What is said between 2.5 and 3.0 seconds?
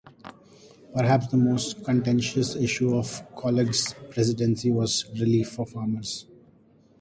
issue